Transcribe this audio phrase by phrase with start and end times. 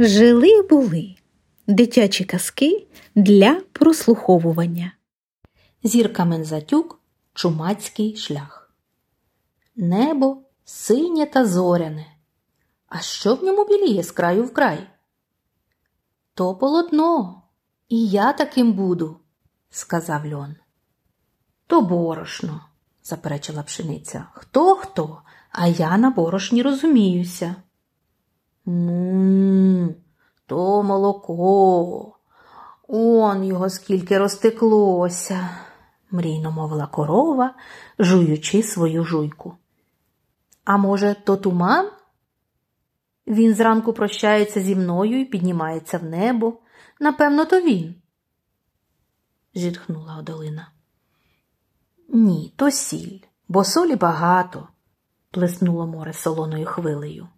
[0.00, 1.14] Жили були
[1.66, 4.92] дитячі казки для прослуховування.
[5.82, 7.00] Зірка Мензатюк
[7.34, 8.74] Чумацький шлях.
[9.76, 12.06] Небо синє та зоряне.
[12.88, 14.90] А що в ньому біліє з краю в край?
[16.34, 17.42] То полотно,
[17.88, 19.20] і я таким буду,
[19.70, 20.54] сказав льон.
[21.66, 22.60] То борошно,
[23.02, 24.26] заперечила пшениця.
[24.32, 27.56] Хто хто, а я на борошні розуміюся.
[28.70, 29.94] Ну,
[30.46, 32.18] то молоко.
[32.88, 35.50] Он його скільки розтеклося,
[36.10, 37.54] мрійно мовила корова,
[37.98, 39.56] жуючи свою жуйку.
[40.64, 41.90] А може, то туман?
[43.26, 46.58] Він зранку прощається зі мною і піднімається в небо.
[47.00, 47.94] Напевно, то він.
[49.54, 50.70] зітхнула Одолина.
[52.08, 54.68] Ні, то сіль, бо солі багато,
[55.30, 57.28] плеснуло море солоною хвилею.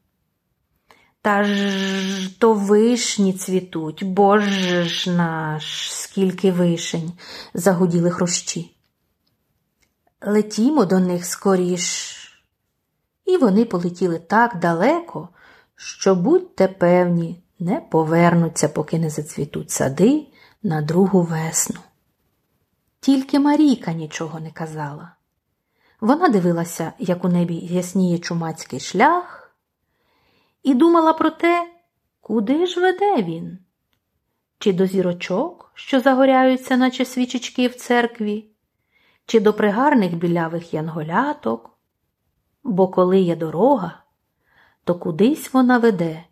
[1.23, 7.13] Та ж то вишні цвітуть, боже ж наш, скільки вишень,
[7.55, 8.77] загуділи хрущі.
[10.21, 12.17] Летімо до них скоріш.
[13.25, 15.29] І вони полетіли так далеко,
[15.77, 20.27] що будьте певні, не повернуться, поки не зацвітуть сади
[20.63, 21.81] на другу весну.
[23.01, 25.13] Тільки Марійка нічого не казала.
[26.01, 29.40] Вона дивилася, як у небі ясніє чумацький шлях,
[30.63, 31.71] і думала про те,
[32.21, 33.59] куди ж веде він,
[34.59, 38.47] чи до зірочок, що загоряються, наче свічечки в церкві,
[39.27, 41.79] чи до пригарних білявих янголяток,
[42.65, 44.03] бо коли є дорога,
[44.85, 46.25] то кудись вона веде,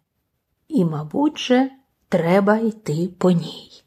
[0.69, 1.71] і, мабуть, же,
[2.09, 3.83] треба йти по ній.